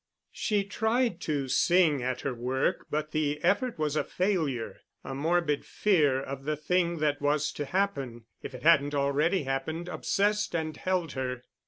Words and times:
She 0.31 0.63
tried 0.63 1.21
to 1.21 1.47
sing 1.47 2.01
at 2.01 2.21
her 2.21 2.33
work 2.33 2.87
but 2.89 3.11
the 3.11 3.39
effort 3.43 3.77
was 3.77 3.95
a 3.95 4.03
failure. 4.03 4.81
A 5.03 5.13
morbid 5.13 5.63
fear 5.63 6.19
of 6.19 6.43
the 6.45 6.55
thing 6.57 6.97
that 6.97 7.21
was 7.21 7.51
to 7.51 7.65
happen, 7.65 8.23
if 8.41 8.55
it 8.55 8.63
hadn't 8.63 8.95
already 8.95 9.43
happened, 9.43 9.87
obsessed 9.87 10.55
and 10.55 10.75
held 10.75 11.11
her. 11.11 11.43